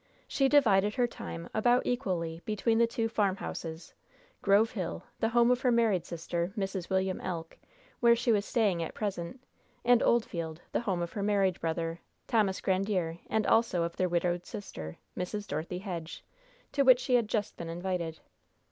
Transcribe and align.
She 0.27 0.49
divided 0.49 0.95
her 0.95 1.05
time 1.05 1.47
about 1.53 1.85
equally 1.85 2.41
between 2.43 2.79
the 2.79 2.87
two 2.87 3.07
farmhouses 3.07 3.93
Grove 4.41 4.71
Hill, 4.71 5.03
the 5.19 5.29
home 5.29 5.51
of 5.51 5.61
her 5.61 5.71
married 5.71 6.07
sister, 6.07 6.51
Mrs. 6.57 6.89
William 6.89 7.21
Elk, 7.21 7.55
where 7.99 8.15
she 8.15 8.31
was 8.31 8.43
staying 8.43 8.81
at 8.81 8.95
present; 8.95 9.43
and 9.85 10.01
Oldfield, 10.01 10.59
the 10.71 10.79
home 10.81 11.03
of 11.03 11.13
her 11.13 11.21
married 11.21 11.61
brother, 11.61 11.99
Thomas 12.25 12.61
Grandiere, 12.61 13.19
and 13.29 13.45
also 13.45 13.83
of 13.83 13.95
their 13.95 14.09
widowed 14.09 14.43
sister, 14.47 14.97
Mrs. 15.15 15.45
Dorothy 15.45 15.77
Hedge, 15.77 16.23
to 16.71 16.81
which 16.81 16.99
she 16.99 17.13
had 17.13 17.27
just 17.29 17.55
been 17.55 17.69
invited. 17.69 18.19